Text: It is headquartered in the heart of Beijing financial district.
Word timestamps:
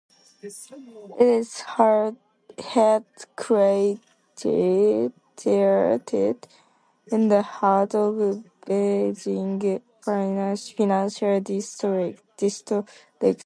It 0.43 1.27
is 1.27 1.63
headquartered 1.77 3.99
in 7.11 7.27
the 7.27 7.41
heart 7.43 7.93
of 7.95 8.43
Beijing 8.65 9.81
financial 11.13 11.39
district. 12.37 12.91